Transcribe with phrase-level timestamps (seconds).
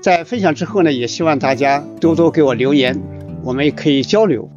[0.00, 2.96] 在分享之后呢，也希望大家多多给我留言，
[3.42, 4.48] 我们也可以交流。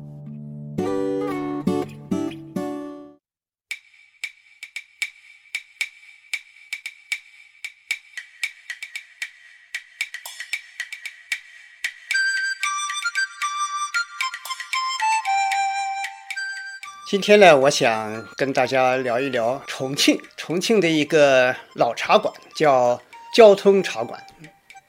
[17.09, 23.01] 今天呢，我想跟大家聊一聊重庆，重庆的一个老茶馆，叫
[23.35, 24.23] 交通茶馆。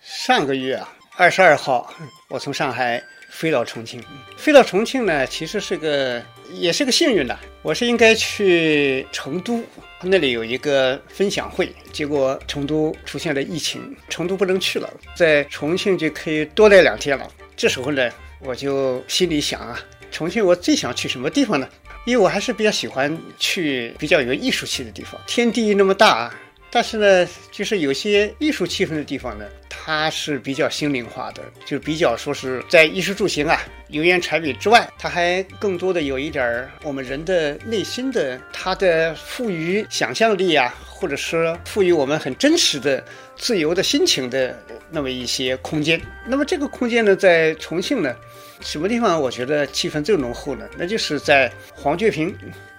[0.05, 1.95] 上个月啊，二十二号，
[2.27, 3.01] 我从上海
[3.31, 4.03] 飞到重庆。
[4.37, 7.39] 飞到重庆呢，其实是个也是个幸运的。
[7.63, 9.63] 我是应该去成都，
[10.03, 17.31] 那里有一个分享会，结果成都出现了疫情，成都不能去了，在重庆就可以多待两天了。
[17.57, 19.79] 这时候呢，我就心里想啊，
[20.11, 21.69] 重庆我最想去什么地方呢？
[22.07, 25.21] 因为我还是比较喜欢去比较有艺术气的地方。
[25.29, 26.35] 天地那么大。
[26.75, 43.05] 但是呢，就是有些艺术气氛的地方呢，它是比较心灵化的，就比较说是在衣食住行啊、油盐柴米之外，它还更多的有一点儿我们人的内心的，它的赋予想象力啊，或者说赋予我们很真实的、
[43.37, 44.59] 自由的心情的
[44.91, 46.01] 那么一些空间。
[46.27, 48.17] 那么这个空间呢，在重庆呢，
[48.63, 50.67] 什么地方我觉得气氛最浓厚呢？
[50.79, 52.35] 那就是在黄觉坪。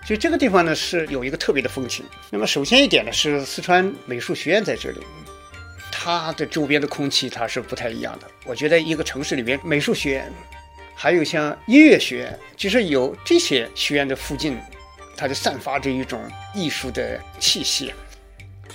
[0.05, 2.05] 就这个地方呢，是有一个特别的风情。
[2.29, 4.99] 那么首先一点呢，是四川美术学院在这里，
[5.91, 8.27] 它的周边的空气它是不太一样的。
[8.45, 10.31] 我觉得一个城市里边，美术学院，
[10.93, 14.57] 还有像音乐学院，就是有这些学院的附近，
[15.15, 16.21] 它就散发着一种
[16.53, 17.93] 艺术的气息。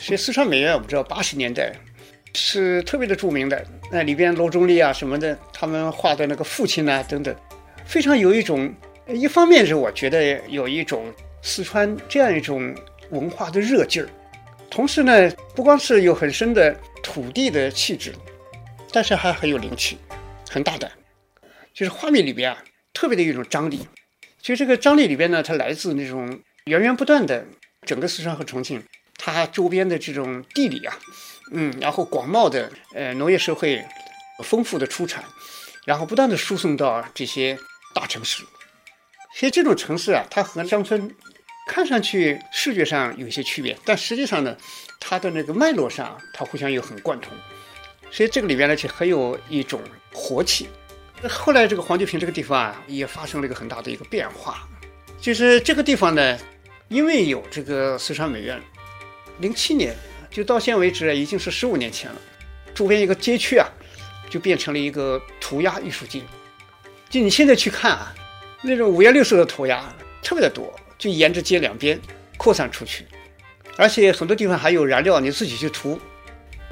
[0.00, 1.75] 所以四川美院，我们知道八十年代
[2.34, 3.62] 是特别的著名的，
[3.93, 7.37] 那里边罗中立啊什么的，他们画的那个父亲啊等等，
[7.84, 8.75] 非常有一种。
[9.14, 12.74] 一方面是我觉得有一种四川这样一种
[13.10, 14.08] 文化的热劲儿，
[14.70, 18.14] 同时呢，不光是有很深的土地的气质，
[18.92, 19.97] 但是还很有灵气，
[20.50, 20.92] 很大胆，
[21.72, 23.88] 就是画面里边啊，特别的一种张力。
[24.42, 27.47] 就这个张力里边呢，它来自那种源源不断的
[27.86, 28.82] 整个四川和重庆
[29.16, 30.94] 它周边的这种地理啊，
[31.52, 33.82] 嗯，然后广袤的呃农业社会，
[34.44, 35.24] 丰富的出产，
[35.86, 37.58] 然后不断的输送到这些
[37.94, 38.44] 大城市。
[39.38, 41.15] 其实这种城市啊，它和乡村
[41.69, 44.56] 看上去视觉上有些区别，但实际上呢，
[44.99, 47.32] 它的那个脉络上，它互相又很贯通。
[48.10, 49.81] 所以这个里边呢，就很有一种
[50.12, 50.69] 活气。
[51.22, 54.69] 那后来这个黄觉坪这个地方啊，也发生了一个很大的一个变化，
[55.21, 56.37] 就是这个地方呢，
[56.88, 58.60] 因为有这个四川美院，
[59.38, 59.94] 零七年
[60.32, 62.21] 就到现为止已经是十五年前了，
[62.75, 63.69] 周边一个街区啊，
[64.28, 66.22] 就变成了一个涂鸦艺术街。
[67.09, 68.12] 就你现在去看啊。
[68.62, 69.84] 那种五颜六色的涂鸦
[70.22, 71.98] 特别的多，就沿着街两边
[72.36, 73.06] 扩散出去，
[73.76, 75.98] 而且很多地方还有燃料，你自己去涂，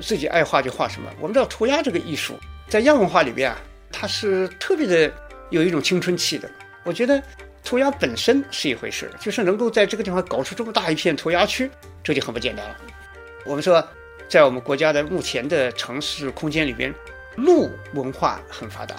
[0.00, 1.08] 自己爱画就画什么。
[1.20, 2.38] 我们知道涂鸦这个艺术
[2.69, 3.58] 在亚文化里边啊，
[3.92, 5.12] 它是特别的
[5.50, 6.50] 有一种青春气的。
[6.82, 7.22] 我觉得
[7.64, 11.70] 涂鸦本身是一回事，就是能够在这个地方搞出这么大一片涂鸦区，
[12.02, 12.76] 这就很不简单了。
[13.44, 13.87] 我们说，
[14.28, 16.93] 在我们国家的目前的城市空间里边，
[17.37, 18.96] 路文化很发达。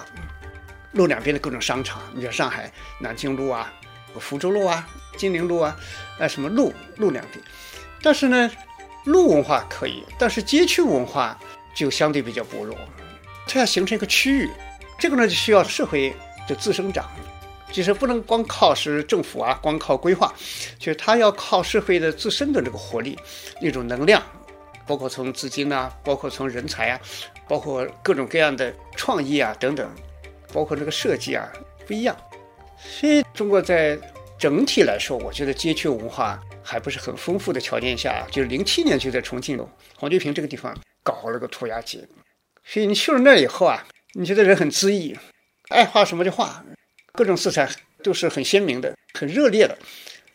[0.94, 3.72] 路两边的各种商场，你像上海南京路啊、
[4.19, 5.75] 福州路啊、金陵路啊，
[6.18, 7.44] 呃，什么路路两边。
[8.01, 8.50] 但是呢，
[9.06, 11.38] 路文化可以，但是街区文化
[11.75, 12.78] 就相对比较薄弱。
[13.48, 14.50] 它要形成一个区域，
[15.00, 16.13] 这个呢就需要社会
[16.48, 17.10] 的自生长，
[17.72, 20.34] 就是不能光靠是政府啊，光靠规划，
[20.78, 23.18] 就是它要靠社会的自身的这个活力、
[23.62, 24.22] 那种能量，
[24.86, 27.00] 包括从资金啊，包括从人才啊，
[27.48, 29.89] 包括各种各样的创意啊等等。
[30.53, 31.51] 包括这个设计啊
[31.85, 32.15] 不一样，
[32.77, 33.97] 所以中国在
[34.39, 39.57] 整体来说，我觉得街区文化还不是很丰富的条件下，就是零七年就在重庆
[39.95, 42.07] 黄觉坪这个地方搞了个涂鸦节，
[42.63, 45.17] 所以你去了那以后啊，你觉得人很恣意，
[45.69, 46.63] 爱画什么就画，
[47.13, 47.69] 各种色彩
[48.03, 49.77] 都是很鲜明的、很热烈的，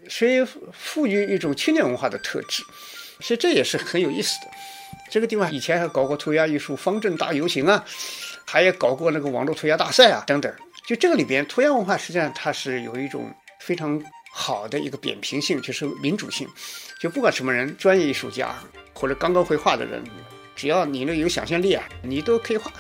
[0.09, 2.65] 所以赋予一种青年文化的特质。
[3.21, 4.49] 所以这也是很有意思的。
[5.09, 7.85] 这个地方以前还搞过涂鸦艺术方阵大游行啊，
[8.53, 10.53] 还也搞过那个网络涂鸦大赛啊等等。
[10.87, 13.99] 就这个里边，涂鸦文化实际上它是有一种非常
[14.31, 16.47] 好的一个扁平性，就是民主性。
[17.01, 18.55] 就不管什么人，专业艺术家
[18.93, 20.05] 或者刚刚会画的人，
[20.55, 22.71] 只要你那有想象力啊，你都可以画。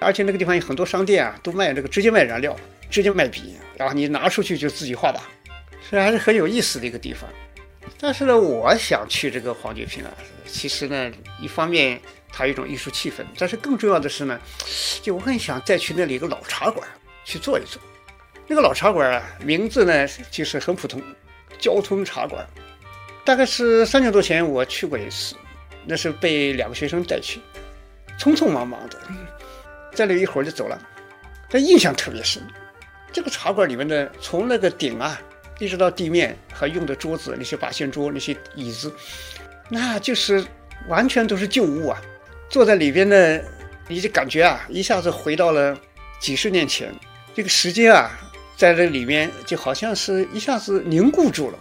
[0.00, 2.56] 而且那个地方有很多商店啊，都卖这个直接卖燃料，
[2.90, 5.22] 直接卖笔，然后你拿出去就自己画吧，
[5.88, 7.30] 所以还是很有意思的一个地方。
[8.00, 10.10] 但是呢，我想去这个黄觉坪啊，
[10.44, 11.08] 其实呢，
[11.40, 12.00] 一方面
[12.32, 14.38] 它有一种艺术气氛，但是更重要的是呢，
[15.02, 16.86] 就我很想再去那里一个老茶馆
[17.24, 17.80] 去坐一坐。
[18.46, 21.02] 那个老茶馆啊，名字呢就是很普通，
[21.58, 22.46] 交通茶馆。
[23.24, 25.34] 大概是三年多前我去过一次，
[25.84, 27.40] 那是被两个学生带去，
[28.18, 28.98] 匆匆忙忙的，
[29.92, 30.80] 在那一会儿就走了，
[31.50, 32.42] 但印象特别深。
[33.12, 35.20] 这个茶馆里面的，从那个顶啊。
[35.60, 38.94] 一直到地面还用的桌子，那些八仙桌，那些椅子，
[39.68, 40.46] 那就是
[40.86, 42.00] 完全都是旧物啊！
[42.48, 43.40] 坐在里边呢，
[43.88, 45.78] 你就感觉啊，一下子回到了
[46.18, 46.92] 几十年前。
[47.34, 48.10] 这个时间啊，
[48.56, 51.58] 在这里面就好像是一下子凝固住了，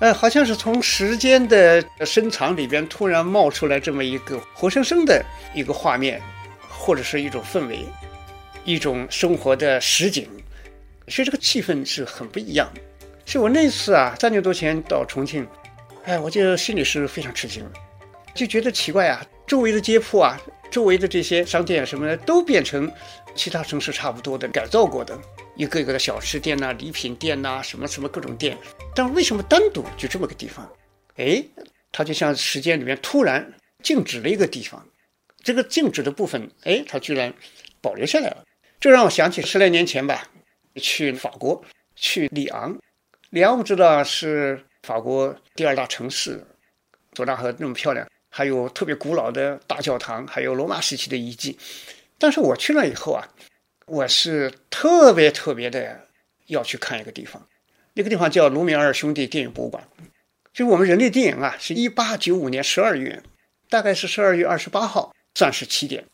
[0.00, 5.22] 哎，好像是从时间的深藏里边突然冒出来这么一个活生生的
[5.54, 6.22] 一个画面，
[6.68, 7.84] 或者是一种氛围，
[8.64, 10.26] 一种生活的实景，
[11.08, 12.72] 所以这个气氛是很不一样。
[13.26, 15.46] 所以我那次啊，三年多前到重庆，
[16.04, 17.68] 哎，我就心里是非常吃惊，
[18.34, 20.40] 就觉得奇怪啊，周围的街铺啊，
[20.70, 22.90] 周围的这些商店什么的，都变成
[23.34, 25.16] 其他城市差不多的改造过的，
[25.54, 28.58] 一个一个的小吃店呐、礼品店呐，什么什么各种店。
[28.94, 30.68] 但为什么单独就这么个地方？
[31.16, 31.44] 哎，
[31.92, 34.84] 它就像时间里面突然静止了一个地方，
[35.44, 37.32] 这个静止的部分，哎，它居然
[37.80, 38.44] 保留下来了。
[38.80, 40.28] 这让我想起十来年前吧，
[40.74, 41.62] 去法国，
[41.94, 42.76] 去里昂。
[43.30, 46.44] 里昂我知道是法国第二大城市，
[47.12, 51.58] 左大河那么漂亮，还有特别古老的大教堂，还有罗马时期的遗迹。
[52.18, 53.26] 但是我去了以后啊，
[53.86, 56.06] 我是特别特别的
[56.48, 57.48] 要去看一个地方，
[57.94, 59.82] 那个地方叫卢米埃尔兄弟电影博物馆。
[60.52, 63.22] 就我们人类电影啊，是一八九五年十二月，
[63.70, 66.04] 大概是十二月二十八号算是起点。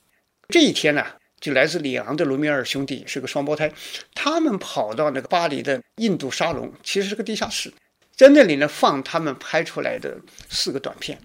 [0.48, 1.04] 这一天呢。
[1.42, 3.72] 就来自里昂的卢米埃尔兄弟是个双胞胎，
[4.14, 7.74] 他们跑到那个巴黎的印度沙龙，其实是个地下室，
[8.14, 10.16] 在那里呢放他们拍出来的
[10.48, 11.19] 四个短片，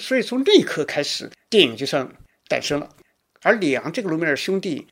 [0.00, 2.08] 所以从那一刻开始，电影就算
[2.48, 2.88] 诞生了。
[3.42, 4.86] 而里昂这个卢米尔兄弟，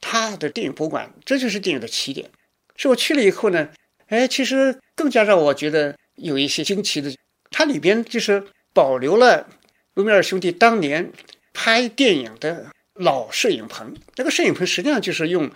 [0.00, 2.30] 他的电影博物馆，这就是电影的起点。
[2.76, 3.70] 所以我去了以后呢，
[4.06, 7.14] 哎，其实更加让我觉得有一些惊奇的，
[7.50, 9.48] 它里边就是保留了
[9.94, 11.12] 卢米尔兄弟当年
[11.52, 12.66] 拍电影的。
[12.94, 15.50] 老摄影棚，这个摄影棚实际上就是用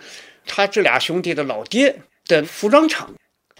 [0.47, 3.13] 他这俩兄弟的老爹的服装厂。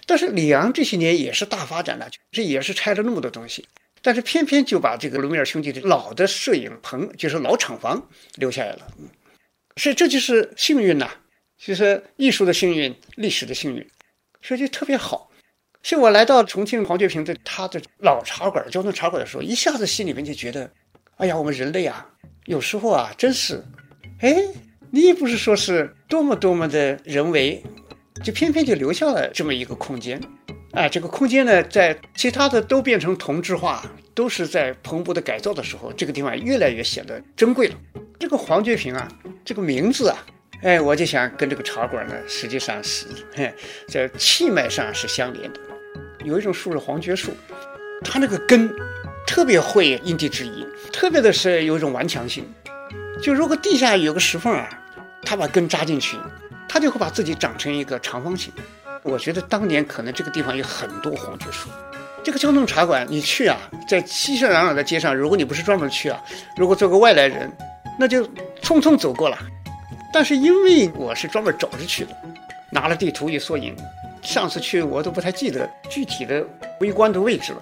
[0.08, 3.68] 但是里昂这些年也是大发展了，这也是拆了那么多东西，
[4.06, 8.88] 但是偏偏就把这个卢米尔兄弟的老的摄影棚，就是老厂房留下来了。
[9.78, 11.10] 所以这就是幸运呐，
[11.58, 13.84] 就是艺术的幸运，历史的幸运，
[14.44, 15.32] 所以就特别好。
[15.82, 20.72] 所以我来到重庆黄觉坪的他的老茶馆、交通茶馆的时候，一下子心里面就觉得，
[21.18, 22.08] 哎呀，我们人类啊！
[22.46, 23.66] 有时候啊，真是，
[24.20, 24.38] 哎，
[24.92, 27.64] 你也不是说是多么多么的人为，
[28.24, 30.22] 就偏偏就留下了这么一个空间，
[30.76, 37.76] 哎，这个空间呢，在其他的都变成同质化，都是在蓬勃的改造的时候，这个地方越来越显得珍贵了。
[38.20, 39.08] 这个黄觉坪啊，
[39.44, 40.18] 这个名字啊，
[40.62, 43.08] 哎，我就想跟这个茶馆呢，实际上是
[43.88, 45.60] 在气脉上是相连的。
[46.24, 47.32] 有一种树是黄桷树，
[48.04, 48.70] 它那个根。
[49.28, 50.64] 特别会因地制宜，
[50.94, 52.46] 特别的是有一种顽强性。
[53.20, 54.70] 就如果地下有个石缝啊，
[55.24, 56.16] 它把根扎进去，
[56.70, 58.54] 它就会把自己长成一个长方形。
[59.06, 61.70] 我觉得当年可能这个地方有很多黄桷树。
[62.24, 63.56] 这个交通茶馆你去啊，
[63.88, 66.20] 在熙熙攘攘的街上，如果你不是专门去啊，
[66.58, 67.52] 如果做个外来人，
[68.00, 68.26] 那就
[68.64, 69.38] 匆匆走过了。
[70.12, 72.18] 但是因为我是专门找着去的，
[72.72, 73.76] 拿了地图一索引，
[74.24, 76.44] 上次去我都不太记得具体的
[76.80, 77.62] 微观的位置了，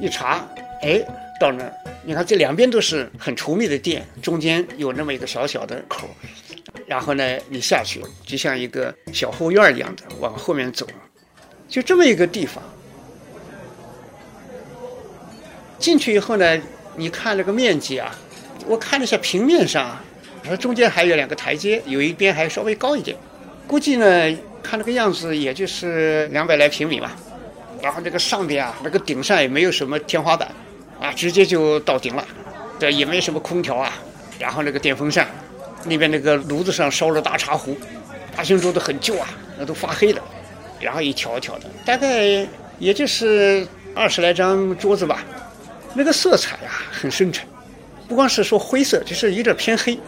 [0.00, 0.46] 一查。
[0.82, 1.00] 哎，
[1.40, 1.72] 到那儿，
[2.04, 6.06] 你看这两边都是很稠密的店，中间有那么一个小小的口，
[6.86, 10.86] 然后呢，你下去就像一个小后院一样的往后面走，
[11.68, 12.62] 就这么一个地方。
[15.78, 16.60] 进去以后呢，
[16.96, 18.14] 你看那个面积啊，
[18.66, 19.96] 我看了一下平面上，
[20.44, 23.16] 说中间还有两个台阶，有一边还稍微高一点，
[23.66, 27.16] 估计呢，看那个样子也就是两百来平米吧。
[27.82, 30.48] 然后这个上边啊，那个顶上也没有什么天花板。
[31.00, 32.26] 啊，直接就到顶了，
[32.78, 33.92] 对也没什么空调啊，
[34.38, 35.28] 然后那个电风扇，
[35.86, 37.76] 那边那个炉子上烧了大茶壶，
[38.36, 40.22] 大型桌子很旧啊，那都发黑了，
[40.80, 42.46] 然后一条一条的，大概
[42.78, 45.24] 也就是二十来张桌子吧，
[45.94, 47.46] 那个色彩啊很深沉，
[48.08, 49.98] 不光是说灰色，就是有点偏黑。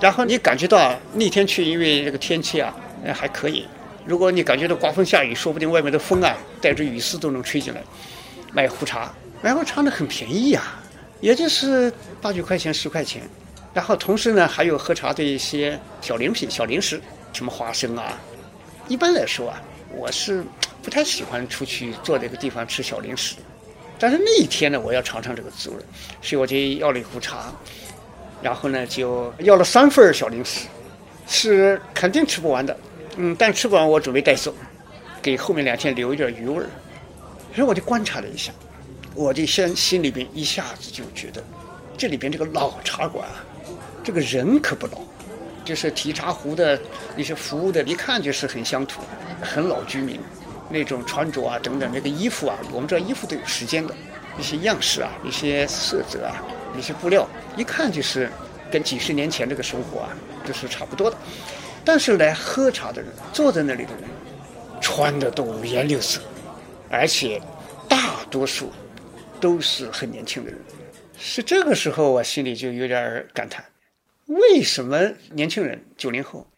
[0.00, 2.74] 然后你感觉到那天去，因为这个天气啊，
[3.14, 3.64] 还可以。
[4.04, 7.80] 如果你感觉到刮风下雨，说不定外面的风啊，带着雨丝都能吹进来。
[8.52, 10.82] 卖壶茶，卖壶茶呢很便宜啊，
[11.20, 13.22] 也就是八九块钱、十块钱。
[13.74, 17.00] 然后同时呢，还有喝茶的一些小零品、小零食，
[17.32, 18.18] 什么花生啊。
[18.88, 19.62] 一般来说啊，
[19.96, 20.44] 我是
[20.82, 23.36] 不太喜欢出去坐这个地方吃小零食。
[23.98, 25.76] 但是那一天呢，我要尝尝这个滋味，
[26.20, 27.52] 所以我就要了一壶茶。
[28.42, 30.66] 然后呢，就要了三份小零食，
[31.28, 32.76] 是肯定吃不完的，
[33.16, 34.52] 嗯，但吃不完我准备带走，
[35.22, 36.66] 给后面两天留一点余味儿。
[37.54, 38.52] 所以我就观察了一下，
[39.14, 41.40] 我就先心里边一下子就觉得，
[41.96, 43.44] 这里边这个老茶馆啊，
[44.02, 44.98] 这个人可不老，
[45.64, 46.80] 就是提茶壶的
[47.16, 49.02] 那些服务的，一看就是很乡土、
[49.40, 50.20] 很老居民，
[50.68, 53.94] 那种穿着啊等等，那个衣服啊，我们知道衣服都有时间的，
[54.38, 56.42] 一些样式啊，一些色泽啊。
[56.74, 58.30] 一些布料，一看就是
[58.70, 60.08] 跟几十年前这个生活啊，
[60.46, 61.16] 都是差不多的。
[61.84, 64.04] 但是来喝茶的人，坐在那里的人，
[64.80, 66.22] 穿的都五颜六色，
[66.88, 67.38] 而且
[67.86, 68.72] 大多数
[69.38, 70.58] 都是很年轻的人。
[71.18, 73.62] 是这个时候，我心里就有点感叹：
[74.32, 76.50] 为什么年轻人九零后，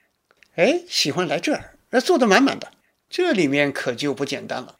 [0.55, 1.77] 哎，喜欢来这儿？
[1.91, 2.73] 那坐的满满的，
[3.09, 4.77] 这里面可就不简单了。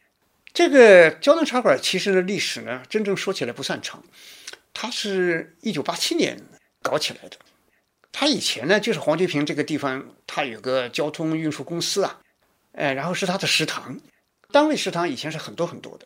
[0.53, 4.03] 这个胶囊茶馆其实的历史呢，真正说起来不算长。
[4.73, 6.41] 它是一九八七年
[6.81, 7.37] 搞起来的，
[8.11, 12.21] 它以前呢就是黄菊坪这个地方，它有个交通运输公司啊，
[12.73, 13.99] 哎，然后是它的食堂，
[14.51, 16.05] 单位食堂以前是很多很多的。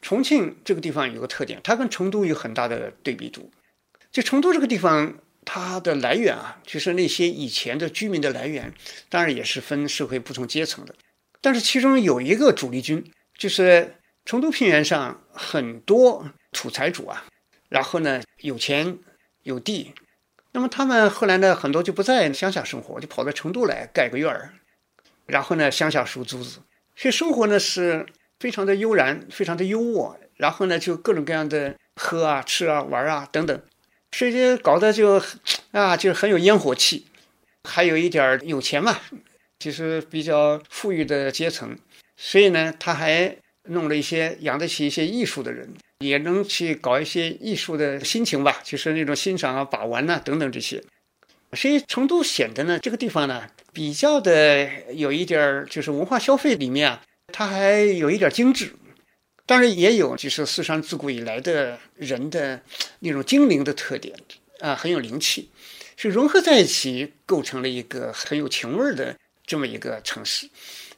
[0.00, 3.50] 重庆这个地方有个特点，它跟成都有很大的对比度。
[4.10, 5.18] 就成都这个地方，
[5.50, 8.70] 它的来源啊，就是那些以前的居民的来源，
[9.08, 10.94] 当然也是分社会不同阶层的。
[11.40, 13.02] 但是其中有一个主力军，
[13.38, 17.24] 就是成都平原上很多土财主啊。
[17.70, 18.98] 然后呢，有钱
[19.44, 19.94] 有地，
[20.52, 24.52] 那么他们后来呢，很多就不在乡下生活，就跑到成都来盖个院儿，
[25.24, 26.60] 然后呢，乡下收租子，
[26.94, 28.04] 所以生活呢是
[28.38, 30.14] 非常的悠然，非常的优渥。
[30.36, 33.62] 然后呢，就各种各样的喝啊、吃啊、玩啊等等，
[34.12, 35.22] 所以搞得就
[35.72, 37.06] 啊，就是很有烟火气，
[37.64, 38.98] 还有一点有钱嘛，
[39.58, 41.76] 就是比较富裕的阶层，
[42.16, 45.68] 所以呢，他还弄了一些养得起一些艺术的人。
[46.04, 50.80] 也能去搞一些艺术的心情吧，就是那种欣赏啊、把玩呐等等这些。
[51.54, 58.70] 所以成都显得呢，这个地方呢比较的有一点，就是文化消费里面啊，它还有一点精致。
[59.48, 62.60] 当然也有就是四川自古以来的人的
[62.98, 64.14] 那种精灵的特点
[64.60, 65.50] 啊，很有灵气，
[65.96, 70.50] 是融合在一起，构成了一个很有情味儿的这么一个城市。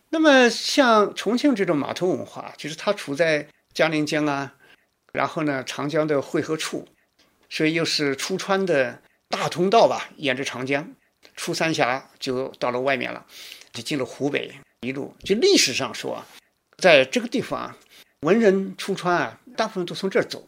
[0.08, 4.54] 那么像重庆这种码头文化，就是它处在嘉陵江啊。
[5.12, 6.88] 然后呢，长江的汇合处，
[7.48, 10.10] 所以又是出川的大通道吧？
[10.16, 10.92] 沿着长江，
[11.36, 13.24] 出三峡就到了外面了，
[13.72, 14.52] 就进了湖北。
[14.80, 16.24] 一路就历史上说，
[16.78, 17.76] 在这个地方，
[18.20, 20.46] 文人出川啊，大部分都从这儿走。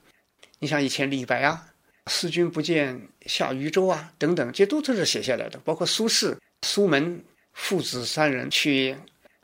[0.58, 1.68] 你像以前李白啊
[2.06, 5.58] ，“思君不见下渝州”啊，等等，这都是写下来的。
[5.64, 6.36] 包括苏轼、
[6.66, 7.24] 苏门
[7.54, 8.94] 父子三人去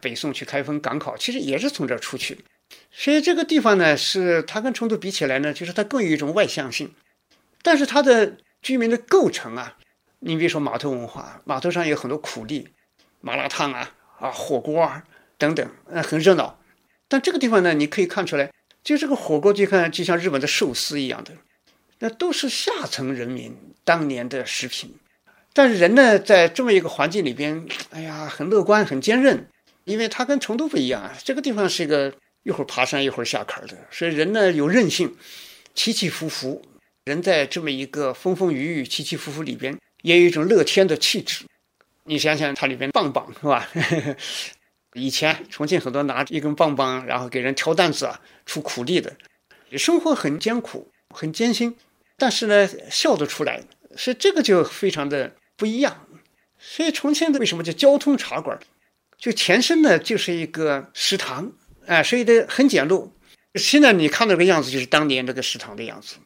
[0.02, 2.38] 北宋去开封赶考，其实也是从这儿出去。
[2.90, 6.92] 所以这个地方呢，是它跟成都比起来呢，就是它更有一种外向性，
[7.62, 9.78] 但是它的居民的构成啊，
[10.18, 12.68] 你比如说码头文化，码头上有很多苦力，
[13.23, 15.02] 麻辣烫啊啊火锅啊
[15.38, 16.58] 等等，呃很热闹。
[17.09, 18.53] 但这个地方呢，你可以看出来，
[18.85, 21.33] 就这个火锅就看就像日本的寿司一样的，
[21.99, 24.95] 那都是下层人民当年的食品。
[25.53, 29.49] 但是人呢，在这么一个环境里边，哎呀，很乐观，很坚韧，
[29.85, 32.15] 因为它跟成都不一样啊，这个地方是一个。
[32.45, 35.15] 一会儿爬山，一会儿下坎的，所以人呢有韧性，
[35.75, 36.62] 起起伏伏。
[37.05, 41.45] 人在这么一个风风雨雨、起起伏伏里边，也有一种乐天的气质。
[42.05, 43.69] 你想想，它里边棒棒是吧？
[44.99, 49.17] 以前重庆很多拿一根棒棒，然后给人挑担子啊，出苦力的，
[49.76, 51.76] 生活很艰苦，很艰辛，
[52.17, 53.62] 但是呢笑得出来，
[53.97, 56.07] 所以这个就非常的不一样。
[56.59, 58.59] 所以重庆的为什么叫交通茶馆？
[59.17, 61.52] 就前身呢就是一个食堂。
[61.87, 63.11] 哎，所以的很简陋。
[63.55, 66.17] 现在你看到这个样子，就是当年这个食堂的样子。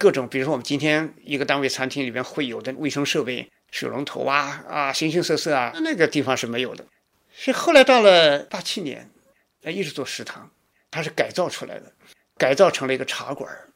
[0.00, 6.84] 各种，比如说我们今天一个单位餐厅里面会有的卫生设备，水龙头啊啊，形形色色啊，那个地方是没有的。
[7.38, 9.10] 是后来到了八七年，
[9.62, 10.50] 哎，一直做食堂，
[10.90, 11.92] 它是改造出来的，
[12.38, 13.68] 改造成了一个茶馆儿。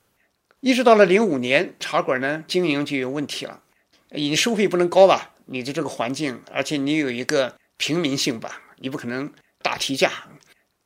[0.60, 3.62] 一直到了零五年，茶馆呢经营就有问题了，
[4.08, 5.34] 你收费不能高吧？
[5.44, 10.10] 你的这个环境，而且你有一个平民性吧，你不可能大提价。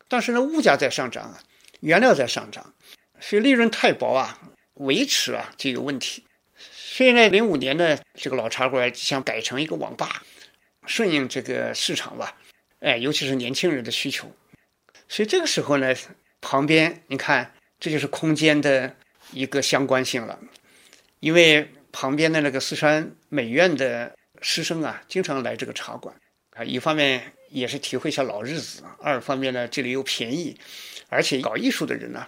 [0.09, 1.41] 但是呢，物价在上涨啊，
[1.79, 2.75] 原料在上涨，
[3.21, 4.37] 所以利润太薄啊，
[4.75, 6.25] 维持啊就有问题。
[6.73, 10.25] 所以呢，零五年呢，这个老茶馆想改成一个网吧，
[10.87, 12.37] 顺应这个市场吧，
[12.85, 14.31] 哎，尤其是年轻人的需求。
[15.09, 15.95] 所以这个时候呢，
[16.43, 18.95] 旁边你看，这就是空间的
[19.33, 20.39] 一个相关性了，
[21.21, 26.15] 因为旁边的那个四川美院的师生啊，经常来这个茶馆
[26.51, 30.55] 啊，一方面也是体会一下老日子，二方面呢，这里又便宜，
[31.09, 32.27] 而且搞艺术的人呢，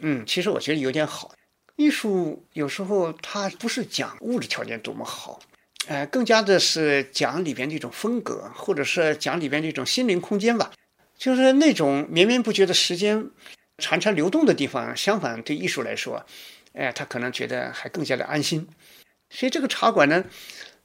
[0.00, 1.34] 嗯，其实我觉得有点好。
[1.76, 5.40] 艺术有时候它不是讲物质条件多么好，
[5.88, 10.70] 哎，更加的是讲里边的一种风格，或者是讲里边的一种心灵空间吧。
[11.18, 13.30] 就是那种绵绵不绝的时间
[13.78, 16.24] 潺潺流动的地方，相反对艺术来说，
[16.72, 18.66] 哎，他可能觉得还更加的安心。
[19.30, 20.24] 所以这个茶馆呢，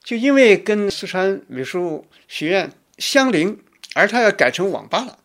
[0.03, 3.59] 就因为跟四川美术学院相邻，
[3.93, 5.19] 而它要改成网吧了。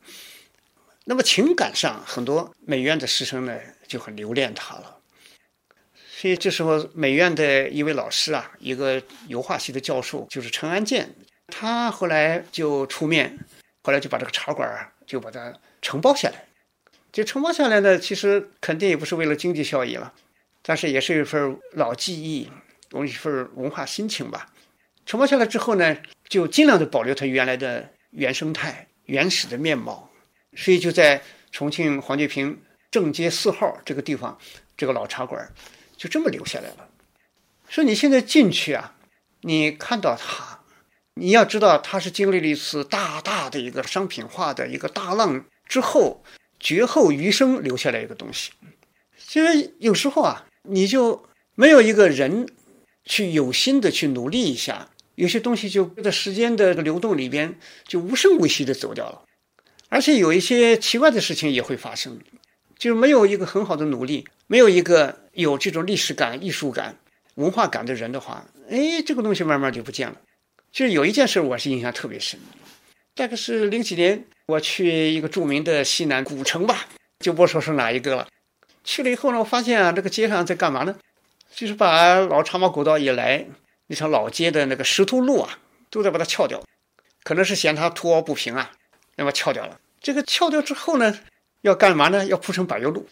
[1.05, 4.99] 那么情感上，很多美院的师生呢就很留恋它了。
[6.23, 11.13] 所以这时候，美院的一位老师啊，一个油画系的教授，就是陈安建，
[11.49, 13.37] 他后来就出面，
[13.83, 16.47] 后来就把这个茶馆啊，就把它承包下来。
[17.11, 20.13] 就承包下来呢，其实肯定也不是为了经济效益了，
[20.63, 22.49] 但是也是一份老记忆，
[22.93, 24.53] 一份文化心情吧。
[25.05, 25.97] 承包下来之后呢，
[26.29, 30.09] 就尽量的保留它原来的原生态、原始的面貌。
[30.55, 32.63] 所以就在重庆黄继平
[32.93, 34.39] 正街四号这个地方，
[34.77, 35.53] 这个老茶馆。
[36.03, 36.89] 就这么留下来了。
[37.69, 38.97] 说你现在进去啊，
[39.43, 40.59] 你看到它，
[41.15, 46.25] 你要知道它是经历了一次大大的一个商品化的一个大浪之后，
[46.59, 48.51] 绝后余生留下来一个东西。
[49.35, 52.49] 因为有时候啊，你就没有一个人
[53.05, 59.23] 去有心的去努力一下，有些东西就在时间的流动里边就无声无息的走掉了，
[59.89, 62.19] 而且有一些奇怪的事情也会发生。
[62.83, 66.99] 就是没有一个很好的努力，没有一个有这种历史感、艺术感、
[67.37, 70.17] 文化感的人的话，哎，这个东西慢慢就不见了。
[70.73, 72.41] 就是有一件事我是印象特别深，
[73.15, 76.87] 大概是零几年我去一个著名的西南古城吧，
[77.21, 78.27] 就不说是哪一个了。
[78.83, 80.97] 去了以后呢，我发现啊，这个街上在干嘛呢？
[81.55, 83.47] 就是把老茶马古道以来
[83.87, 85.57] 那条老街的那个石头路啊，
[85.89, 86.61] 都在把它撬掉，
[87.23, 88.73] 可能是嫌它凸凹不平啊，
[89.15, 89.79] 那么撬掉了。
[90.01, 91.17] 这个撬掉之后呢？
[91.63, 92.25] 要干嘛呢？
[92.27, 93.09] 要铺成柏油路，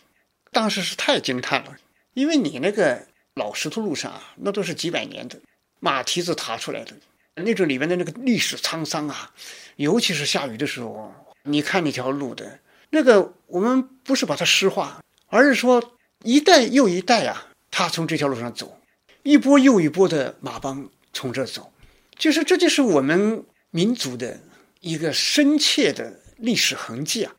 [0.52, 1.76] 当时是太惊叹了，
[2.14, 5.40] 因为你那个老石头路上啊，那都是几百年的
[5.78, 6.92] 马蹄子踏出来的，
[7.36, 9.32] 那种里面的那个历史沧桑啊，
[9.76, 12.58] 尤其是下雨的时候，你看那条路的
[12.90, 15.92] 那个，我们不是把它诗化，而是说
[16.24, 18.80] 一代又一代啊，他从这条路上走，
[19.22, 21.72] 一波又一波的马帮从这走，
[22.18, 24.40] 就是这就是我们民族的
[24.80, 27.32] 一个深切的历史痕迹啊。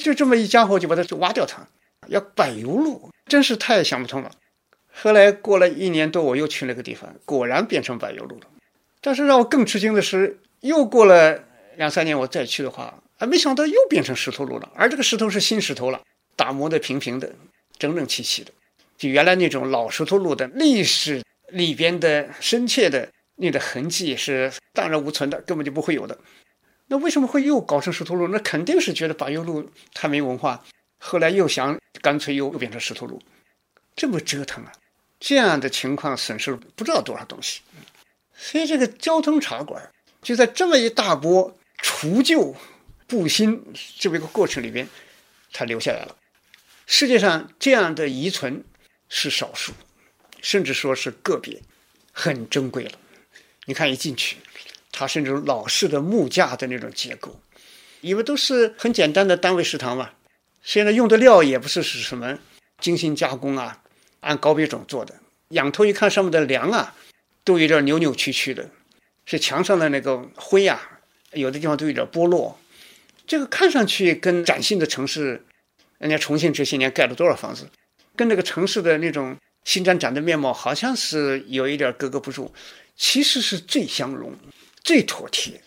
[0.00, 1.66] 就这么一家伙就把它挖掉它，
[2.08, 4.30] 要柏油路，真是太想不通了。
[4.92, 8.46] 后来过了一年多，我又去那个地方，果然变成柏油路了。
[9.00, 11.44] 但是让我更吃惊的是，又过了
[11.76, 14.68] 两三年，我再去的话，啊，没想到又变成石头路了。
[14.74, 16.02] 而这个石头是新石头了，
[16.34, 17.32] 打磨的平平的，
[17.78, 18.50] 整整齐齐的，
[18.96, 26.18] 就原来那种老石头路的历史里边的深切的那个痕迹是荡然无存的，根本就不会有的。
[26.88, 28.28] 那为什么会又搞成石头路？
[28.28, 30.64] 那肯定是觉得柏油路太没文化，
[30.98, 33.22] 后来又想干脆又又变成石头路，
[33.94, 34.72] 这么折腾啊！
[35.20, 37.60] 这样的情况损失不知道多少东西。
[38.34, 39.90] 所以这个交通茶馆
[40.22, 42.54] 就在这么一大波除旧
[43.06, 43.62] 布新
[43.98, 44.88] 这么一个过程里边，
[45.52, 46.16] 它留下来了。
[46.86, 48.64] 世界上这样的遗存
[49.08, 49.72] 是少数，
[50.40, 51.60] 甚至说是个别，
[52.12, 52.92] 很珍贵了。
[53.66, 54.38] 你看一进去。
[54.98, 57.40] 它是那种老式的木架的那种结构，
[58.00, 60.10] 因为都是很简单的单位食堂嘛。
[60.64, 62.36] 现在用的料也不是是什么
[62.80, 63.80] 精心加工啊，
[64.18, 65.14] 按高标准做的。
[65.50, 66.96] 仰头一看，上面的梁啊，
[67.44, 68.68] 都有点扭扭曲曲的，
[69.24, 70.98] 是墙上的那个灰啊，
[71.30, 72.58] 有的地方都有点剥落。
[73.24, 75.46] 这个看上去跟崭新的城市，
[75.98, 77.68] 人家重庆这些年盖了多少房子，
[78.16, 82.52] 跟那个城市的那种新展展的面貌，好像是有一点格格不入。
[82.96, 84.34] 其实是最相融。
[84.82, 85.62] 最妥帖，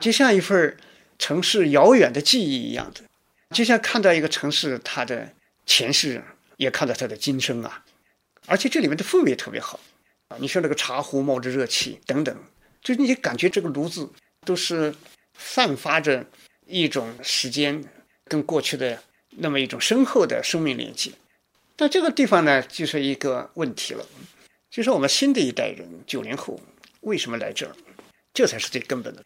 [0.00, 0.76] 就像一份
[1.18, 3.02] 城市遥远的记忆一样的，
[3.50, 5.32] 就像看到一个城市它的
[5.66, 6.22] 前世，
[6.56, 7.84] 也看到它的今生啊。
[8.46, 9.78] 而且这里面的氛围特别好
[10.28, 12.36] 啊，你说那个茶壶冒着热气等等，
[12.80, 14.10] 就你感觉这个炉子
[14.44, 14.94] 都是
[15.38, 16.26] 散发着
[16.66, 17.84] 一种时间
[18.24, 21.12] 跟过去的那么一种深厚的生命连接。
[21.76, 24.04] 但这个地方呢，就是一个问题了，
[24.70, 26.60] 就是我们新的一代人九零后
[27.02, 27.76] 为什么来这儿？
[28.32, 29.24] 这才是最根本的。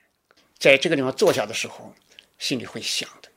[0.59, 1.95] 在这个地方坐下的时候，
[2.39, 3.29] 心里会想的：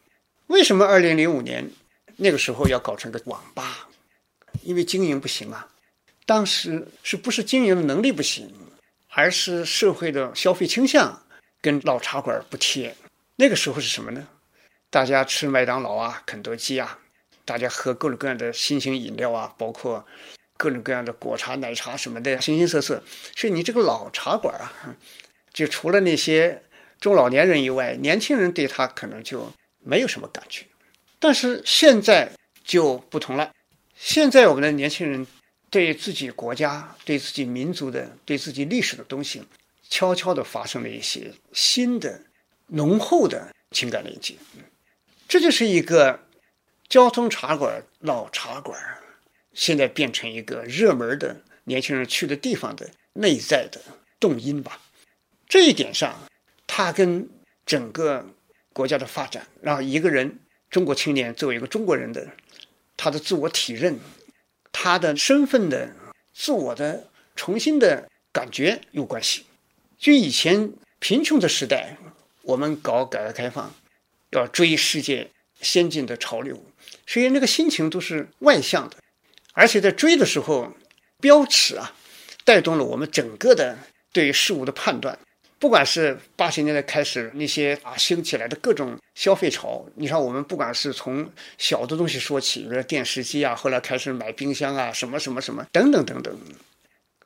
[0.48, 1.70] 为什么二零零五年
[2.18, 3.90] 那个时候要搞成个网吧？
[4.64, 5.68] 因为经营不行啊。
[6.26, 8.54] 当时是不是经营的能力不行，
[9.10, 11.24] 而是社会的消费倾向
[11.60, 12.96] 跟老茶馆不贴？
[13.36, 14.28] 那个时候是什么呢？
[14.92, 17.00] 大家吃麦当劳啊、肯德基啊，
[17.46, 20.06] 大家喝各种各样的新型饮料啊，包括
[20.58, 23.04] 各种各样的果茶、奶茶什么的，形形色色。
[23.36, 24.96] 所以你这个老茶馆啊，
[25.54, 26.62] 就除了那些
[27.00, 30.66] 中老年人以外，年轻人对他可能就没有什么感觉。
[31.20, 32.32] 但是现在
[32.64, 33.52] 就不同了，
[33.96, 35.26] 现在我们的年轻人。
[35.72, 39.44] 对自己国家、对自己民族的、对自己历史的东西，
[39.88, 42.20] 悄悄地发生了一些新的、
[42.66, 44.34] 浓厚的情感连接。
[45.28, 46.20] 这就是一个
[46.88, 48.76] 交通茶馆、老茶馆，
[49.54, 53.80] 现在变成一个热门的年轻人去的地方的内在的
[54.20, 54.82] 动因吧。
[55.50, 56.18] 这一点上，
[56.68, 57.28] 它跟
[57.66, 58.26] 整个
[58.72, 62.28] 国家的发展，让一个人中国青年作为一个中国人的
[62.96, 64.00] 他的自我体认。
[64.72, 65.96] 他的身份的
[66.32, 69.46] 自我的重新的感觉有关系。
[69.98, 71.98] 就以前贫穷的时代，
[72.44, 73.74] 我们搞改革开放，
[74.30, 76.64] 要追世界先进的潮流，
[77.08, 78.98] 所以那个心情都是外向的，
[79.54, 80.72] 而且在追的时候，
[81.20, 81.96] 标尺啊，
[82.46, 83.80] 带动了我们整个的
[84.14, 85.18] 对事物的判断。
[85.60, 96.34] 不管是八十年代开始那些啊兴起来的各种消费潮，你看我们不管是从小的东西说起，比如电视机啊，后来开始买冰箱啊，什么什么什么等等等等，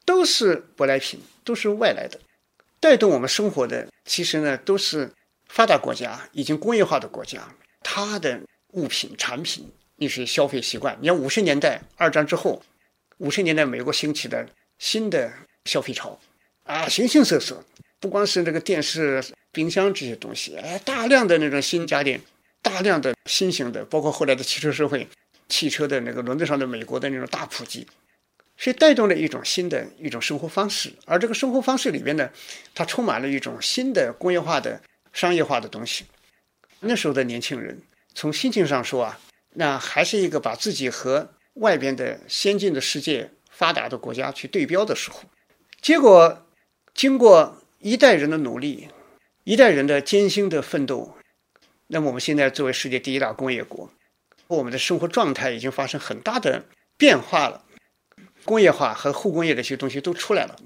[0.04, 2.20] 都是舶来品，都是外来的，
[2.80, 5.12] 带动我们生活的，其实呢都是
[5.48, 7.48] 发达国家已经工业化的国家，
[7.84, 10.98] 它的物品产品那些消费习惯。
[11.00, 12.64] 你看五十年代二战之后，
[13.20, 15.32] 五十年代美国兴起的新的
[15.66, 16.20] 消费潮，
[16.64, 17.64] 啊，形形色色。
[18.04, 22.20] 不光是那个电视、冰箱这些东西，哎，大量的那种新家电，
[22.62, 25.08] 大量的新型的，包括后来的汽车社会，
[25.48, 27.88] 汽车的那个轮子上的美国的那种大普及，
[28.58, 30.92] 所以带动了一种新的一种生活方式。
[31.06, 32.30] 而这个生活方式里边呢，
[32.76, 34.82] 它充满了一种新的工业化的、
[35.14, 36.04] 商业化的东西。
[36.82, 37.82] 那时候的年轻人，
[38.14, 39.18] 从心情上说啊，
[39.54, 45.22] 那还是一个把自己和外边的先进的世界、发达的国家去对标的时候，
[45.82, 46.46] 结果
[46.94, 47.63] 经过。
[47.84, 48.88] 一代人的努力，
[49.44, 51.18] 一代人的艰辛的奋斗，
[51.88, 53.92] 那么我们现在作为世界第一大工业国，
[54.48, 56.64] 我们的生活状态已经发生很大的
[56.98, 57.66] 变化了，
[58.46, 60.58] 工业化和后工业的一些东西都出来了。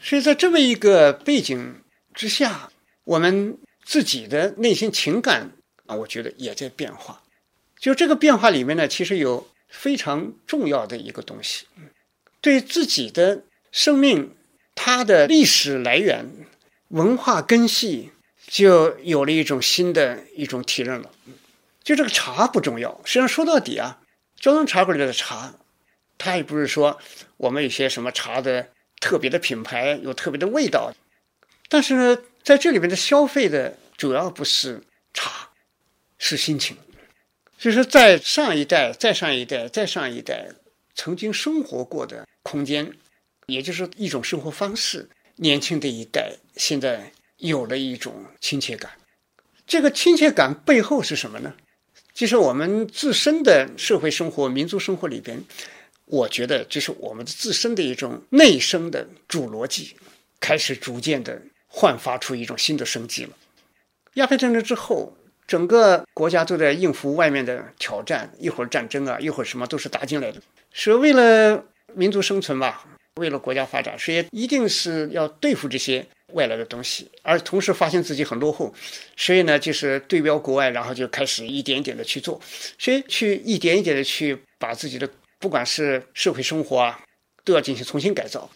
[0.00, 1.80] 所以在这么一个背景
[2.12, 2.72] 之下，
[3.04, 5.52] 我们自己的内心情感
[5.86, 7.22] 啊，我觉得也在变化。
[7.78, 11.66] 就这个变化里面呢，其实有非常重要的一个东西，
[12.40, 14.34] 对自己的生命，
[14.74, 16.43] 它的历史来源。
[16.94, 18.12] 文化根系
[18.46, 21.10] 就有了一种新的一种体认了，
[21.82, 23.00] 就这个茶不重要。
[23.04, 24.00] 实际上说到底啊，
[24.38, 25.56] 交通茶馆里的茶，
[26.18, 27.00] 它也不是说
[27.36, 28.68] 我们有些什么茶的
[29.00, 30.92] 特别的品牌有特别的味道，
[31.68, 34.80] 但是呢，在这里面的消费的主要不是
[35.12, 35.50] 茶，
[36.16, 36.76] 是心情。
[37.58, 40.50] 就是在上一代、再上一代、再上一代
[40.94, 42.92] 曾经生活过的空间，
[43.46, 45.10] 也就是一种生活方式。
[45.36, 48.92] 年轻的一代现在有了一种亲切感，
[49.66, 51.54] 这个亲切感背后是什么呢？
[52.14, 55.42] 其实我们自身的社会生活、民族生活里边，
[56.04, 59.96] 我觉得就是我们自身的一种内生的主逻辑，
[60.38, 63.30] 开始逐渐的焕发出一种新的生机了。
[64.14, 65.16] 鸦片战争之后，
[65.48, 70.40] 整个国家都在应付外面的挑战，一会儿战争啊，一会儿什么都是打进来的，
[70.72, 72.86] 是为了民族生存吧。
[73.16, 78.74] 为了国家发展，所以一定是要对付这些外来的东西，而同时发现自己很落后，
[79.16, 82.40] 所以呢，就是对标国外，然后就开始一点一点的去做，
[82.76, 87.00] 所以去一点一点的去把自己的不管是社会生活啊，
[87.44, 88.50] 都要进行重新改造。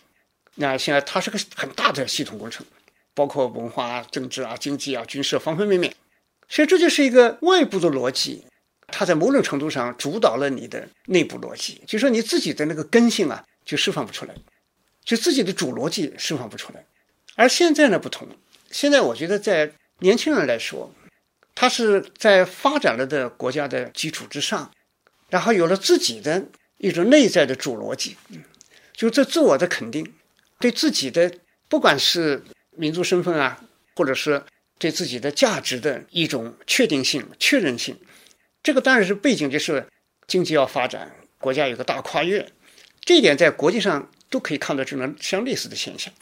[0.57, 2.67] 那现在它是个很大的系统工程，
[3.15, 5.95] 包括文化、政治啊、经济啊、军事方方面面，
[6.49, 8.45] 所以这就是一个外部的逻辑，
[8.89, 13.45] 它在某种程度上主导了你的内部逻辑，就说你自己的那个根性啊。
[13.69, 14.35] 就释放不出来，
[15.05, 16.87] 就自己的主逻辑释放不出来，
[17.37, 18.27] 而现在呢不同，
[18.71, 20.95] 现在我觉得在年轻人来说，
[21.55, 24.73] 他是在发展了的国家的基础之上，
[25.29, 26.47] 然后有了自己的
[26.79, 28.17] 一种内在的主逻辑，
[28.95, 30.15] 就这自我的肯定，
[30.59, 31.31] 对自己的
[31.69, 33.63] 不管是民族身份啊，
[33.97, 34.43] 或者是
[34.79, 38.01] 对自己的价值的一种确定性、确认性，
[38.63, 39.87] 这个当然是背景，就是
[40.27, 42.51] 经济要发展，国家有个大跨越。
[43.09, 46.13] 这一点在国际上都可以看到这种相类似的现象，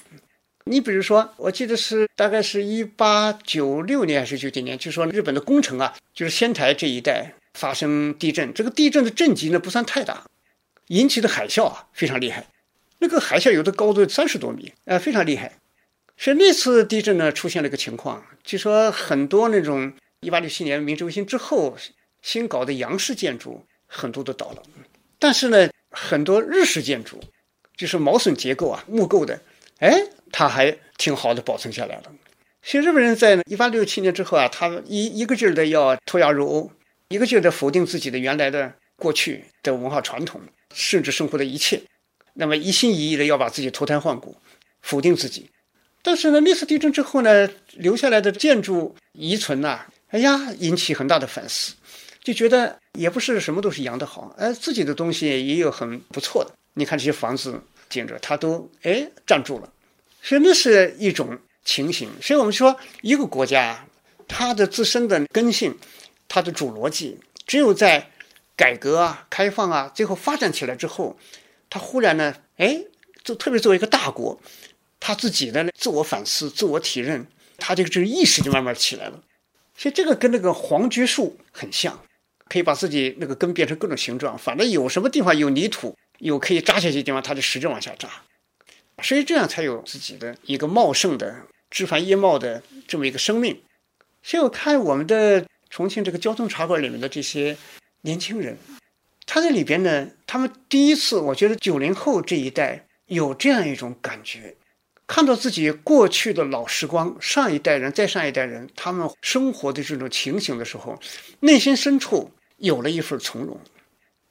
[0.66, 10.26] 你比如说，我记得是大概是一八九六年还是九几年，就说日本的宫城啊，就是仙台这一带发生地震，这个地震的震级呢不算太大，
[10.86, 12.46] 引起的海啸啊非常厉害，
[13.00, 15.54] 那个海啸有的高度三十多米，呃，非常厉害。
[16.16, 21.76] 是那次地震呢出现了一个情况，就说很多那种一八六七年明治维新之后
[22.22, 24.62] 新搞的洋式建筑很多都倒了，
[25.18, 27.18] 但是呢，很多日式建筑
[27.76, 29.40] 就是毛笋结构啊木构的，
[29.78, 30.06] 哎。
[30.32, 32.02] 它还挺好的保存下来了。
[32.60, 36.70] 其实日本人在一八六七年之后啊，他一一个劲儿的要脱亚入欧，
[37.10, 40.40] 一个劲儿的否定自己的原来的过去的文化传统，
[40.74, 41.80] 甚至生活的一切，
[42.34, 44.36] 那么一心一意的要把自己脱胎换骨，
[44.82, 45.48] 否定自己。
[46.02, 51.74] 但是呢，那次地震之后呢，留下来的建筑遗存呐，哎呀，引起很大的反思，
[52.26, 56.52] 就觉得也不是什么都是洋的好，哎，自己的东西也有很不错的。
[56.74, 59.72] 你看这些房子建筑，它都哎站住了。
[60.20, 63.86] 所以那是一种情形，所以我们说一个国家，
[64.26, 65.78] 它的自身的根性，
[66.26, 68.10] 它的主逻辑，只有在
[68.56, 71.16] 改革啊、开放啊，最后发展起来之后，
[71.70, 72.82] 它忽然呢，哎，
[73.22, 74.40] 就特别作为一个大国，
[74.98, 77.24] 他自己的自我反思、自我体认，
[77.56, 79.22] 他这个这个意识就慢慢起来了。
[79.76, 82.02] 所以这个跟那个黄榉树很像，
[82.48, 88.08] 可以把自己那个根变成各种形状，反正有什么地方有泥土，有可以扎下去的地方，它就使劲往下扎。
[89.02, 93.60] 所以这样才有自己的一个茂盛的枝繁叶茂的这么一个生命。
[94.22, 97.56] 所以我看我们的重庆这个交通茶馆里面的这些
[98.02, 98.56] 年轻人，
[99.26, 104.56] 他在里边呢，他们第一次，我觉得九零后这一代有这样一种感觉，
[105.06, 110.98] 看到自己过去的老时光，上一代人再上一代人他们生活的这种情形的时候，
[111.40, 113.60] 内心深处有了一份从容。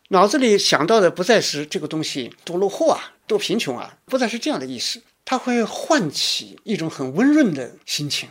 [0.09, 5.01] 脑子里想到的不再是这个东西多落后啊，多贫穷啊，不再是这样的意思。
[5.27, 8.29] 它会唤起一种很温润的心情，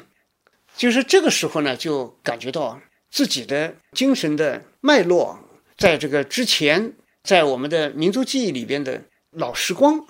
[0.76, 2.80] 就是这个时候呢，就感觉到
[3.10, 5.40] 自己的精神的脉络，
[5.76, 10.06] 在这个之前，在我们的民族记忆里边的老时光，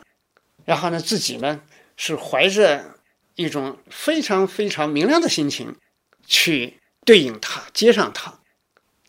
[0.66, 1.62] 然后呢，自己呢
[1.97, 2.97] 是怀着
[3.37, 5.75] 一种非常非常明亮的心情
[6.27, 8.40] 去对应它，接上它，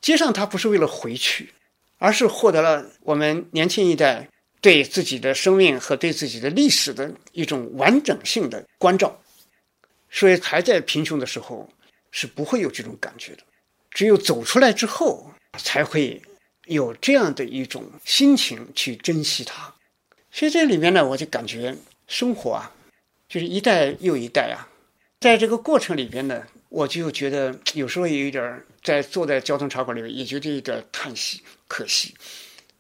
[0.06, 1.50] 接上它不是为了回去。
[1.98, 4.28] 而是获得了我们年轻一代
[4.60, 9.18] 对自己的生命和对自己的历史的一种完整性的关照，
[10.10, 11.68] 所以还在贫穷的时候
[12.12, 13.44] 是不会有这种感觉的，
[13.92, 16.22] 只有走出来之后才会
[16.66, 19.74] 有这样的一种心情去珍惜它。
[20.30, 21.74] 所以这里面呢，我就感觉
[22.08, 22.70] 生活啊，
[23.30, 24.68] 就是一代又一代啊，
[25.22, 28.62] 在这个过程里边呢，我就觉得有时候也有点。
[28.86, 32.14] 在坐在交通茶馆里面，也觉得有点叹息，可惜，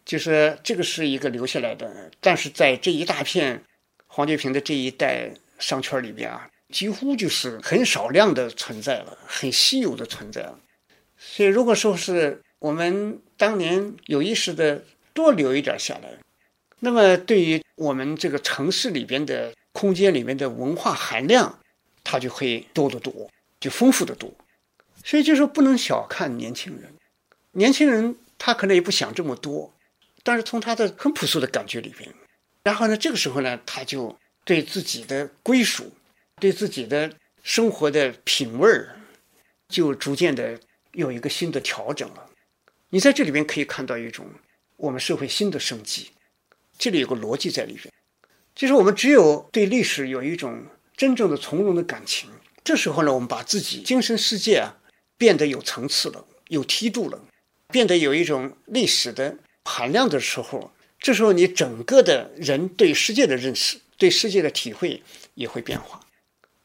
[0.05, 3.59] 就是这个是一个留下来的，但是在这一大片
[4.05, 10.59] 黄觉平的这一代商圈里边啊，几乎就是很少量的存在了，很稀有的存在了。
[11.17, 16.09] 所以，如果说是我们当年有意识的多留一点下来，
[16.81, 21.57] 那么对于我们这个城市里边的空间里面的文化含量，
[22.03, 24.31] 它就会多得多，就丰富得多。
[25.05, 26.91] 所以就说不能小看年轻人，
[27.51, 29.71] 年轻人他可能也不想这么多，
[30.23, 32.11] 但是从他的很朴素的感觉里边，
[32.63, 35.91] 然后呢，这个时候呢，他就对自己的归属，
[36.41, 37.13] 对自己的
[37.43, 38.95] 生活的品味儿，
[39.69, 40.59] 就逐渐的
[40.93, 42.27] 有一个新的调整了。
[42.89, 44.25] 你在这里边可以看到一种
[44.77, 46.09] 我们社会新的生机，
[46.79, 47.93] 这里有个逻辑在里边，
[48.55, 50.65] 就是我们只有对历史有一种
[50.97, 52.27] 真正的从容的感情，
[52.63, 54.75] 这时候呢，我们把自己精神世界啊。
[55.17, 57.19] 变得有层次了，有梯度了，
[57.69, 65.01] 变得有一种历史的含量的时候，这时候你整个的人对世界的认识、对世界的体会
[65.35, 65.99] 也会变化。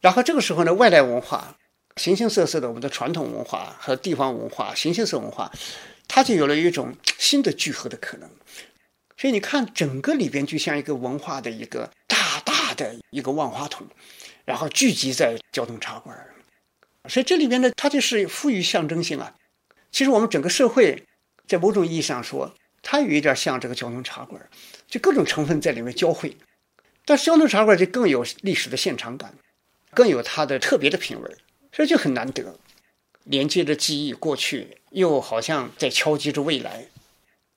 [0.01, 1.57] 然后这个时候呢，外来文化、
[1.97, 5.53] 形形色色的我们的传统文化和地方文化、形形色文化，
[6.09, 8.29] 它就有了一种新的聚合的可能。
[9.17, 13.87] 所以你看，整个里边就像一个文化的一个大大的一个万花筒，
[14.47, 16.17] 然后聚集在交通茶馆。
[17.11, 19.35] 所以这里边呢，它就是富于象征性啊。
[19.91, 21.03] 其实我们整个社会，
[21.49, 24.41] 在某种意义上说，它有一点像这个交通茶馆，
[24.87, 26.37] 就各种成分在里面交汇。
[27.05, 29.35] 但是交通茶馆就更有历史的现场感，
[29.93, 31.37] 更有它的特别的品味，
[31.73, 32.55] 所以就很难得，
[33.25, 36.87] 连接着记忆过去，又好像在敲击着未来。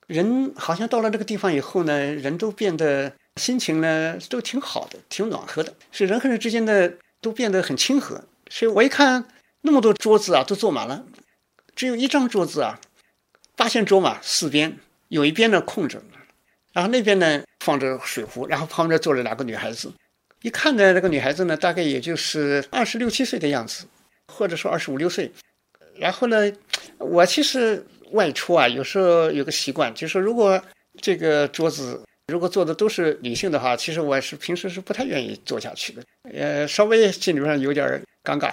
[0.08, 8.24] 人好像到了这个地方以后呢，人都变得心情呢都挺好的，挺暖和的，是人和人之间的都变得很亲和。
[8.50, 9.24] 所以我一看。
[9.66, 11.06] 那么多桌子啊，都坐满了，
[11.74, 12.78] 只有一张桌子啊，
[13.56, 16.02] 八仙桌嘛，四边有一边呢空着，
[16.74, 19.90] 然后那边呢放着水壶，然后旁边坐着两个女孩子，
[20.42, 23.86] 一看呢，那个女孩子呢，大概也就是二十六七岁的样子，
[24.28, 25.32] 或者说二十五六岁。
[25.96, 26.52] 然后呢，
[26.98, 30.62] 我其实外出啊，有时候有个习惯，就是如果
[31.00, 36.02] 这个桌子如果坐的都是女性的话，其实我是平时是不太愿意坐下去的，
[36.34, 38.52] 呃，稍微心里上有点尴尬。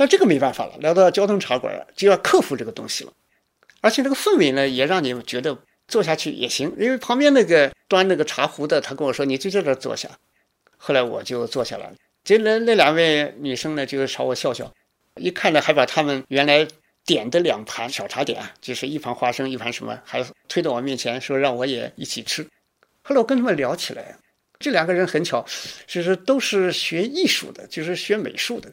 [0.00, 3.12] 但这个没办法了，来到交通茶馆就要克服这个东西了。
[3.82, 5.58] 而且这个氛围呢，也让你觉得
[5.88, 10.08] 坐下去也行，因为旁边那个端那个茶壶的，他跟我说你就在这坐下。
[10.78, 11.92] 后来我就坐下了。
[12.24, 14.72] 这那那两位女生呢，就朝我笑笑，
[15.16, 16.66] 一看呢，还把他们原来
[17.04, 22.42] 点的两盘小茶点，就是一盘花生，一盘什么，还推到我面前，说让我也一起吃。
[23.02, 24.16] 后来我跟他们聊起来，
[24.58, 25.44] 这两个人很巧，
[25.86, 28.72] 就是都是学艺术的，就是学美术的，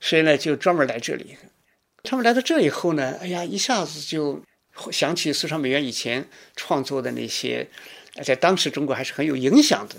[0.00, 1.36] 所以呢，就专门来这里。
[2.02, 4.42] 他们来到这以后呢，哎呀，一下子就
[4.90, 7.68] 想起四川美院以前创作的那些，
[8.24, 9.96] 在当时中国还是很有影响的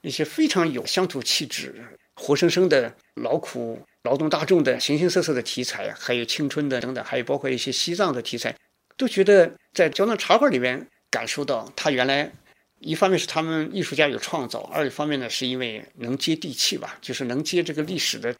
[0.00, 1.74] 那些非常有乡土气质、
[2.14, 8.56] 活生生的劳苦劳动大众的形形色色的题材，还有青春的等等，还有包括一些西藏的题材，
[8.96, 12.32] 都觉得在胶囊茶馆里面感受到，他原来
[12.80, 18.34] 一方面是他们艺术家有创造，二一方面呢是因为能接地气吧，就是能接这个历史的，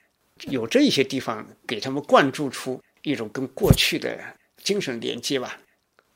[0.49, 2.81] 有这一些地方给他们灌注出。
[3.07, 4.19] 一种跟过去的
[4.63, 5.59] 精神连接吧。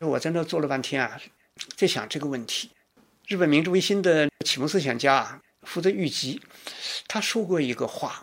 [0.01, 1.21] 我在那坐了半天啊，
[1.77, 2.71] 在想这个问题。
[3.27, 6.41] 日本明治维新的启蒙思想家啊福泽谕吉，
[7.07, 8.23] 他说过一个话，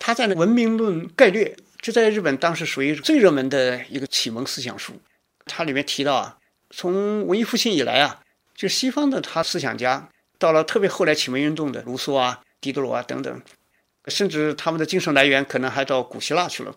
[0.00, 1.44] 他在那《文明论概略》，
[1.80, 5.00] 这在日本当时属于最热门的一个启蒙思想书。
[5.46, 6.38] 它里面提到啊，
[6.70, 8.20] 从文艺复兴以来啊，
[8.56, 13.40] 就西方的他思想家，到了特别后来启蒙运动的卢梭啊、狄德罗啊等等，
[14.06, 16.74] 甚至他们的精神来源可能还到古希腊去了。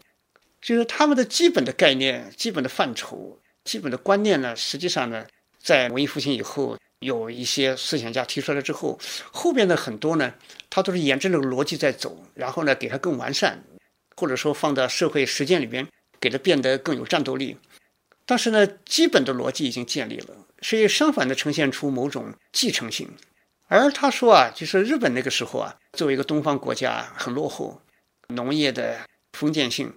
[0.62, 5.26] 就是他们的基本的概念、基本的范畴、基本的观念呢，实际上呢，
[5.62, 8.98] 在文艺复兴以后，有一些思想家提出来之后，
[9.32, 10.34] 后边的很多呢，
[10.70, 13.62] 他都是沿着这个逻辑在走，然后呢，给它更完善，
[14.16, 15.86] 或者说放到社会实践里边，
[16.22, 17.58] 给它变得更有战斗力。
[18.26, 23.10] 但是呢，基本的逻辑已经建立了，所以相反的呈现出某种继承性。
[23.68, 27.82] 而他说啊，就是日本那个时候啊，作为一个东方国家，很落后，
[28.30, 29.00] 农业的
[29.34, 29.94] 封建性。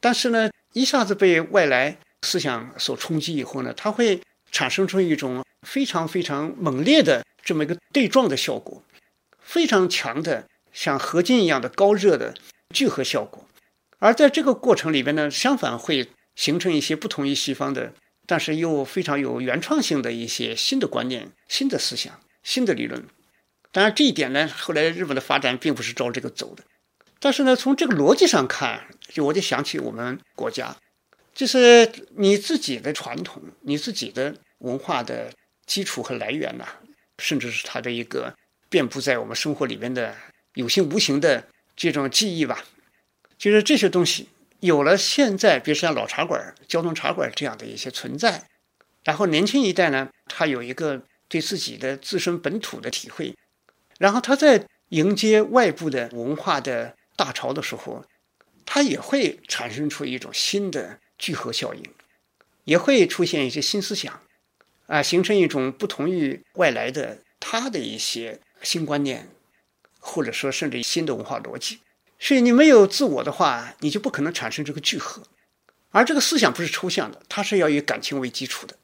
[0.00, 4.20] 但是呢，一下子被外来思想所冲击以后呢，它会
[4.50, 8.82] 产生出一种非常非常猛烈的这么一个对撞的效果，
[9.40, 12.34] 非常强的像合金一样的高热的
[12.74, 13.46] 聚合效果。
[13.98, 17.92] 而在这个过程里边呢，相反会形成一些不同于西方的，
[18.26, 23.04] 但是又非常有原创性的一些新的观念、新的思想、新的理论。
[23.78, 26.64] 当然，这一点呢，后来日本的发展并不是照这个走的。
[27.20, 30.76] 但是呢，从这个逻辑上看，就我就想起我们国家，
[31.32, 35.32] 就是你自己的传统、你自己的文化的
[35.64, 36.66] 基础和来源呐，
[37.18, 38.34] 甚至是它的一个
[38.68, 40.12] 遍布在我们生活里面的
[40.54, 42.64] 有形无形的这种记忆吧。
[43.38, 48.42] 就是这些东西有了，现在比如像老茶馆、交通茶馆这样的一些存在，
[49.04, 53.32] 然后年轻一代呢，他有一个对自己的自身本土的体会，
[53.98, 56.94] 然后他在迎接外部的文化的。
[57.18, 58.04] 大潮的时候，
[58.64, 61.82] 他也会产生出一种新的聚合效应，
[62.62, 64.22] 也会出现一些新思想，
[64.86, 69.28] 啊，形成一种不同于外来的他的一些新观念，
[69.98, 71.80] 或者说甚至新的文化逻辑。
[72.20, 75.24] 所以你没有自我的话，你就不可能产生这个聚合。
[75.90, 78.76] 而这个思想不是抽象的，它是要以感情为基础的。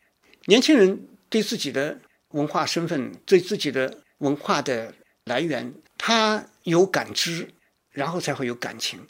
[0.46, 2.00] 年轻人对自己的
[2.30, 4.92] 文化身份、对自己的文化的
[5.24, 7.50] 来源，他有感知。
[7.94, 9.06] 然后才会有感情，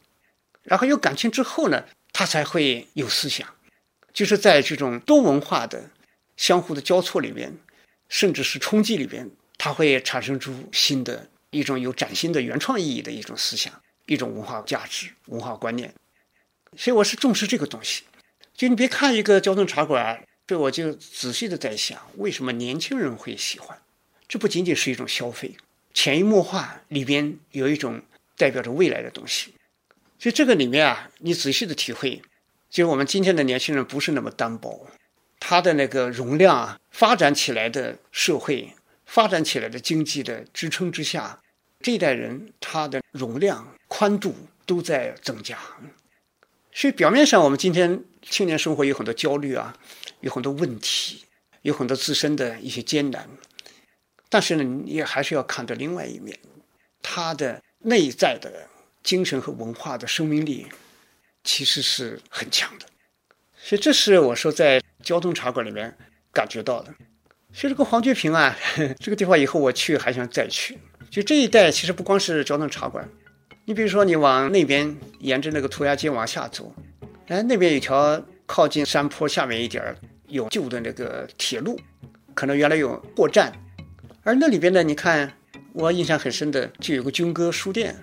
[0.62, 3.48] 然后有感情之后呢，他才会有思想，
[4.12, 5.90] 就是在这种多文化的
[6.36, 7.56] 相互的交错里面，
[8.10, 13.72] 甚至是冲击里边，它会产生出新的一种有崭新的原创意义的一种思想，
[14.04, 15.94] 一种文化价值、文化观念。
[16.76, 18.02] 所以我是重视这个东西。
[18.54, 23.80] 就你别看一个交通茶馆，这我就仔细的在想，为什么年轻人会喜欢？
[24.28, 25.56] 这不仅仅是一种消费，
[25.94, 28.02] 潜移默化里边有一种。
[28.36, 29.54] 代表着未来的东西，
[30.18, 32.20] 就这个里面啊，你仔细的体会，
[32.68, 34.88] 就是我们今天的年轻人不是那么单薄，
[35.38, 38.74] 他的那个容量啊，发展起来的社会，
[39.06, 41.40] 发展起来的经济的支撑之下，
[41.80, 44.34] 这一代人他的容量宽度
[44.66, 45.56] 都在增加。
[46.72, 49.78] 所以表面上我们今天青年生活有很多焦虑啊，
[50.22, 51.22] 有很多问题，
[51.62, 53.30] 有很多自身的一些艰难，
[54.34, 56.36] 但是呢，你也还是要看到另外一面，
[57.00, 57.62] 他的。
[57.86, 58.50] 内在的
[59.02, 60.66] 精神和文化的生命力，
[61.42, 62.86] 其实是很强的，
[63.58, 65.94] 所以这是我说在交通茶馆里面
[66.32, 66.94] 感觉到的。
[67.52, 68.56] 所以这个黄觉平啊，
[68.98, 70.78] 这个地方以后我去还想再去，
[71.10, 73.06] 就这一带其实不光是交通茶馆，
[73.66, 76.74] 你比如说你往那边沿着那个涂鸦街往下走，
[77.26, 79.94] 哎，那边有条靠近山坡下面一点
[80.28, 81.78] 有旧的那个铁路，
[82.32, 83.52] 可能原来有货站，
[84.24, 85.30] 而那里边呢，你看
[85.74, 87.94] 我印象很深的就有个军歌书店，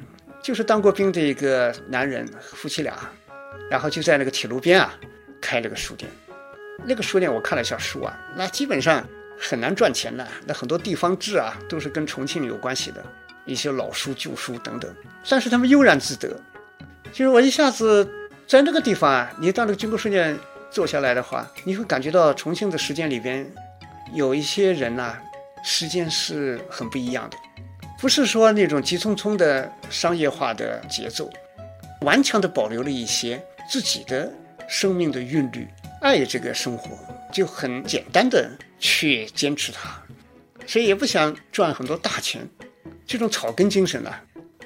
[0.44, 2.94] 就是当过兵的一个男人夫妻俩，
[3.72, 4.94] 然后就在那个铁路边啊
[5.42, 6.10] 开了个书店。
[6.86, 9.04] 那个书店我看了一下书啊，那基本上
[9.36, 10.28] 很难赚钱的。
[10.46, 13.04] 那很多地方志啊，都是跟重庆有关系的，
[13.46, 14.94] 一些老书、旧书等等。
[15.28, 16.40] 但是他们悠然自得。
[17.12, 18.08] 就是我一下子
[18.46, 20.38] 在那个地方啊，你到那个军国书店
[20.70, 23.52] 坐下来的话，你会感觉到重庆的时间里边
[24.14, 25.18] 有一些人呐，
[25.64, 27.38] 时间是很不一样的，
[28.00, 31.30] 不是说那种急匆匆的商业化的节奏，
[32.02, 34.32] 顽强的保留了一些自己的
[34.68, 35.68] 生命的韵律。
[36.02, 36.98] 爱这个生活，
[37.32, 38.50] 就很简单的
[38.80, 40.02] 去坚持它，
[40.66, 42.42] 所以也不想赚很多大钱，
[43.06, 44.12] 这种草根精神呢，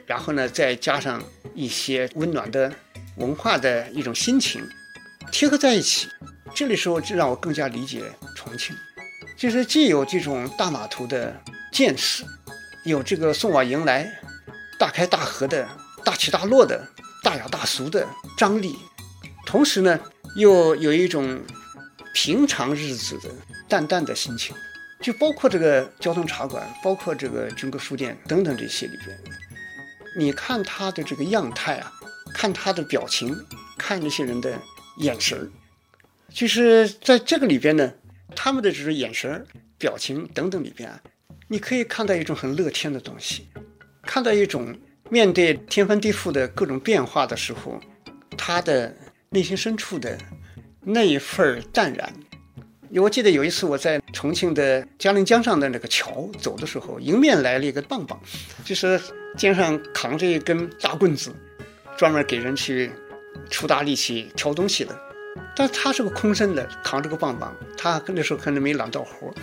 [0.05, 1.21] 然后呢再加上
[1.53, 2.71] 一些温暖的
[3.17, 4.65] 文化的一种心情，
[5.29, 6.07] 贴合在一起，
[6.53, 8.01] 这里时候就让我更加理解
[8.33, 8.73] 重庆，
[9.35, 11.35] 就是既有这种大码头的
[11.71, 12.23] 见识，
[12.83, 14.11] 有这个送往迎来、
[14.79, 15.67] 大开大合的
[16.03, 16.87] 大起大落的
[17.23, 18.07] 大雅大俗的
[18.37, 18.75] 张力，
[19.45, 19.99] 同时呢。
[20.35, 21.41] 又有一种
[22.13, 23.29] 平常日子的
[23.69, 24.53] 淡淡的心情，
[24.99, 29.17] 就包括这个交通茶馆，包括这个军歌书店等等这些里边，
[30.17, 31.89] 你看他的这个样态啊，
[32.33, 33.33] 看他的表情，
[33.77, 34.59] 看那些人的
[34.97, 35.47] 眼神儿，
[36.33, 37.93] 就是在这个里边呢，
[38.33, 39.45] 他们的这种眼神、
[39.77, 40.89] 表情等等里边，
[41.49, 43.49] 你可以看到一种很乐天的东西，
[44.03, 44.73] 看到一种
[45.09, 47.79] 面对天翻地覆的各种变化的时候，
[48.37, 48.95] 他的。
[49.31, 50.17] 内心深处的
[50.79, 52.13] 那一份淡然。
[52.91, 58.17] 我记得有一次我在重庆的嘉陵江上的那个桥走的时候，迎面来了一个棒棒，
[58.63, 58.97] 就是
[59.35, 61.35] 肩上扛着一根大棍子，
[61.97, 62.89] 专门给人去
[63.49, 64.97] 出大力气挑东西的。
[65.55, 69.33] 但他是个空身的，扛着个棒棒，他那时候可能没揽到活。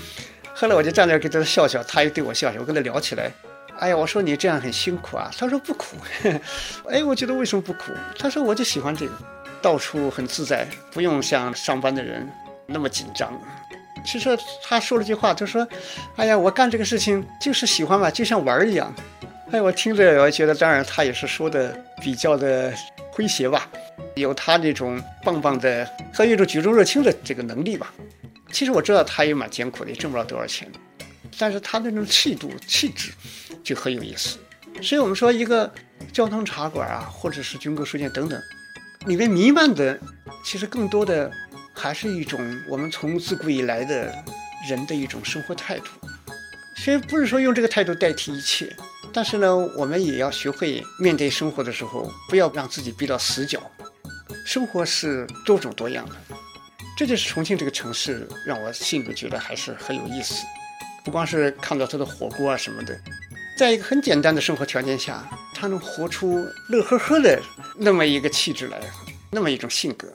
[0.55, 2.61] 后来我就站那给他笑笑，他又对我笑笑。
[2.61, 3.33] 我跟他聊起来，
[3.79, 5.31] 哎呀，我说你这样很辛苦啊。
[5.39, 5.97] 他说不苦。
[6.91, 7.93] 哎，我觉得为什么不苦？
[8.19, 9.13] 他说我就喜欢这个。
[9.63, 12.29] 到处很自在，不用像上班的人
[12.67, 13.33] 那么紧张。
[14.05, 15.65] 其实他说了句话，他说
[16.19, 18.93] ：“哎呀，我干这个事情就是喜欢嘛，就像玩儿一样。”
[19.51, 22.73] 哎，我听着我觉得，当然他也是说的比较的
[23.15, 23.69] 诙谐吧，
[24.15, 27.93] 有他那种棒棒的和一种举重若轻的这个能力吧。
[28.51, 30.71] 其实我知道他也蛮艰苦的，也挣不了多少钱，
[31.39, 33.11] 但是他那种气度气质
[33.63, 34.39] 就很有意思。
[34.81, 35.71] 所以我们说，一个
[36.13, 38.41] 交通茶馆啊，或者是军歌书店等等。
[39.07, 39.99] 里面弥漫的，
[40.45, 41.31] 其实更多的
[41.75, 44.15] 还是一种我们从自古以来的
[44.69, 45.87] 人的一种生活态度。
[46.77, 48.75] 其实不是说用这个态度代替一切，
[49.13, 53.63] 但是呢，我们也要学会面对生活的时候，不要让自己逼到死角。
[54.47, 56.17] 生活是多种多样的，
[56.97, 60.45] 这就是重庆这个城市让我心里觉得还是很有意思。
[61.05, 62.99] 不光是看到它的火锅啊什么的。
[63.57, 67.41] 在一个很简单的生活条件下，他能活出乐呵呵的
[67.77, 68.81] 那么一个气质来，
[69.31, 70.09] 那么一种性格，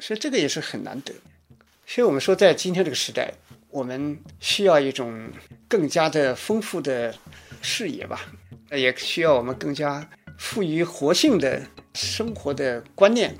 [0.00, 1.14] 所以这个也是很难得。
[1.86, 3.32] 所以我们说，在今天这个时代，
[3.70, 5.30] 我们需要一种
[5.68, 7.14] 更加的丰富的
[7.66, 8.20] 视野吧，
[8.70, 10.08] 也需要我们更加
[10.38, 11.60] 富于活性的
[11.94, 13.36] 生活的观念，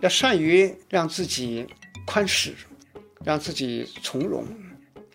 [0.00, 1.66] 要善于让自己
[2.06, 2.54] 宽适，
[3.24, 4.46] 让自己从容，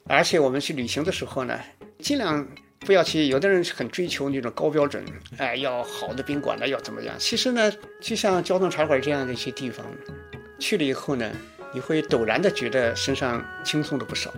[0.08, 1.58] 而且我们去旅行的时候呢，
[2.00, 2.46] 尽量。
[2.86, 5.02] 不要去，有的人很追求那种高标准，
[5.38, 7.16] 哎，要好的宾馆了，要怎么样？
[7.18, 7.72] 其实呢，
[8.02, 9.86] 就像交通茶馆这样的一些地方，
[10.60, 11.32] 去了以后呢，
[11.74, 14.34] 你会陡然的觉得身上轻松了不少，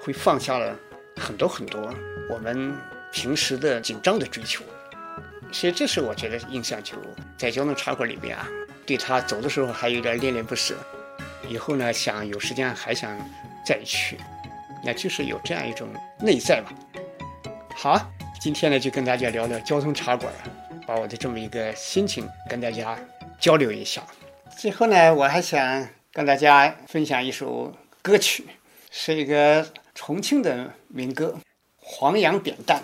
[0.00, 0.78] 会放下了
[1.16, 1.92] 很多很多
[2.30, 2.72] 我们
[3.12, 4.64] 平时的紧张的追求。
[5.52, 6.94] 所以这是我觉得印象就
[7.36, 8.46] 在交通茶馆里边啊，
[8.86, 10.76] 对他走的时候还有点恋恋不舍，
[11.48, 13.18] 以后呢想有时间还想
[13.66, 14.16] 再去，
[14.84, 15.88] 那就是有这样一种
[16.20, 16.72] 内在吧。
[17.74, 20.32] 好，今天呢就跟大家聊聊交通茶馆，
[20.86, 22.96] 把我的这么一个心情跟大家
[23.40, 24.02] 交流一下。
[24.56, 28.46] 最后呢，我还想跟大家分享一首歌曲，
[28.92, 31.34] 是一个重庆的民歌
[31.92, 32.82] 《黄杨扁担》。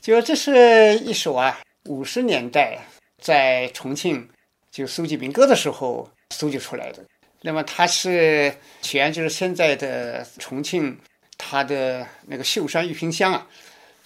[0.00, 2.78] 就这是一首啊，五十年代
[3.22, 4.28] 在重庆
[4.70, 7.04] 就搜集民歌的时候搜集出来的。
[7.42, 10.98] 那么它是起源就是现在的重庆，
[11.36, 13.46] 它的那个秀山玉屏乡啊。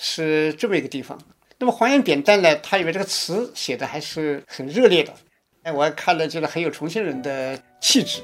[0.04, 1.16] 是这么一个地方。
[1.58, 2.56] 那么黄杨扁担呢？
[2.56, 5.14] 它里面这个词写的还是很热烈的。
[5.62, 8.20] 哎，我看了觉得很有重庆人的气质，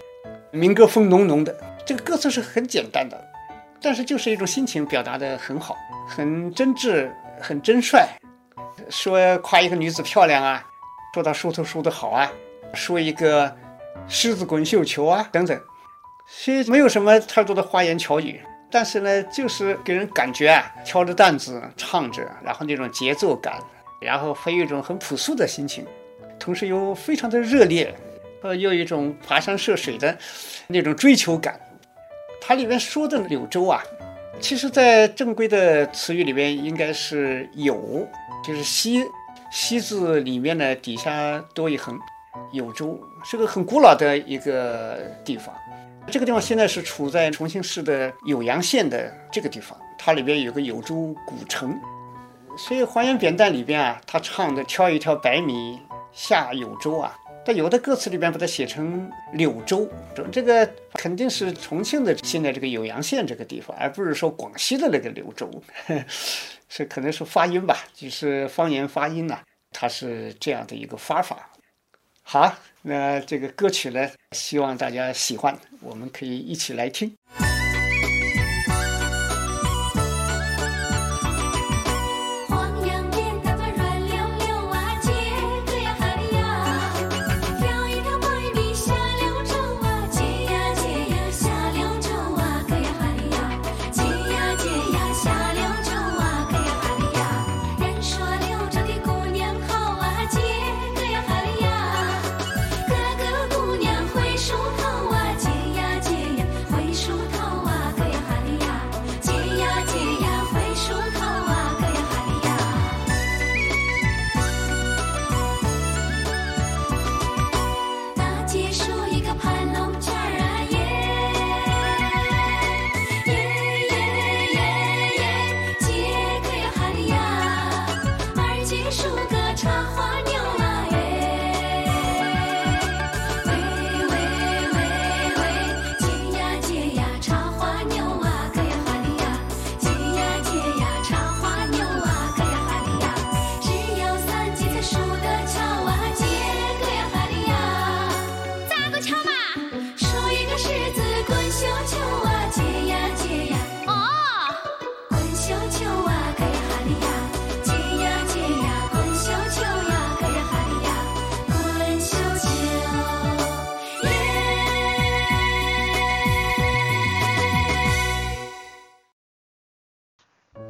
[0.50, 1.56] 民歌风浓浓的。
[1.86, 3.27] 这个歌词是很简单的，
[3.80, 5.76] 但是就是一种心情表达的很好，
[6.08, 7.10] 很真挚，
[7.40, 8.04] 很真率，
[8.90, 10.64] 说夸一个女子漂亮啊，
[11.14, 12.30] 说她梳头梳得好啊，
[12.74, 13.54] 说一个
[14.08, 15.60] 狮子滚绣球啊等等，
[16.26, 23.62] 虽没有什么太多的花言巧语，但是呢，就是给人感觉啊，挑着担子唱着，然后那种节奏感，
[24.00, 25.86] 然后还有一种很朴素的心情，
[26.38, 27.94] 同时又非常的热烈，
[28.42, 30.18] 呃，又有一种跋山涉水的
[30.66, 31.58] 那种追求感。
[32.40, 33.82] 它里面说的柳州啊。
[34.40, 38.06] 其实，在正规的词语里面，应该是有，
[38.44, 39.04] 就是西
[39.50, 41.98] 西字里面呢，底下多一横，
[42.52, 45.52] 酉州是个很古老的一个地方。
[46.10, 51.76] 这个地方现在是处在重庆市的酉阳县的这个地方，它里边有个酉州古城。
[52.56, 55.80] 所以《还原扁担》里边啊，他唱的“挑一条白米
[56.12, 57.16] 下酉州”啊。
[57.48, 59.90] 在有的歌词里边把它写成柳州，
[60.30, 65.50] 这个肯定是重庆的现在这个酉阳县这个地方，而不是说广西的那个柳州，
[66.68, 69.40] 是可能是发音吧，就是方言发音呐，
[69.70, 71.48] 它是这样的一个发法。
[72.22, 77.10] 好，那这个歌曲呢，希望大家喜欢，我们可以一起来听。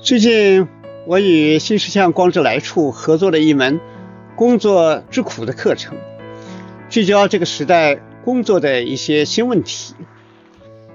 [0.09, 0.67] 最近，
[1.07, 3.79] 我与新石像光之来处合作了一门
[4.37, 5.99] “工作之苦”的课程，
[6.89, 9.95] 聚焦这个时代工作的一些新问题，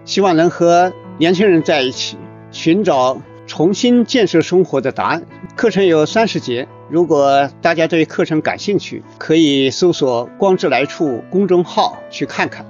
[0.04, 2.18] 希望能和年轻人在一起
[2.50, 5.24] 寻找重新建设生活的答案。
[5.56, 12.66] 课程有三十节，如果大家对课程感兴趣，可以搜索“光之来处”公众号去看看。